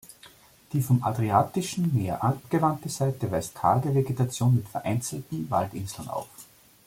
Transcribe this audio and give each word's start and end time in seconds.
Die 0.73 0.81
vom 0.81 1.03
Adriatischen 1.03 1.93
Meer 1.93 2.23
abgewandte 2.23 2.89
Seite 2.89 3.29
weist 3.29 3.53
karge 3.53 3.93
Vegetation 3.93 4.55
mit 4.55 4.67
vereinzelten 4.67 5.47
Waldinseln 5.51 6.07
auf. 6.09 6.27